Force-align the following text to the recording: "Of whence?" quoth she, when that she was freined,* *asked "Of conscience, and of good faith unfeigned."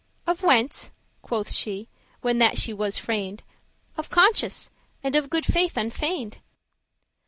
"Of 0.25 0.41
whence?" 0.41 0.89
quoth 1.21 1.51
she, 1.51 1.87
when 2.21 2.39
that 2.39 2.57
she 2.57 2.73
was 2.73 2.97
freined,* 2.97 3.43
*asked 3.43 3.97
"Of 3.99 4.09
conscience, 4.09 4.71
and 5.03 5.15
of 5.15 5.29
good 5.29 5.45
faith 5.45 5.77
unfeigned." 5.77 6.39